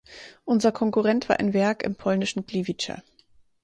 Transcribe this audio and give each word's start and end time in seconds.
Unser 0.45 0.71
Konkurrent 0.71 1.29
war 1.29 1.39
ein 1.39 1.53
Werk 1.53 1.83
im 1.83 1.93
polnischen 1.93 2.47
Gliwice. 2.47 3.03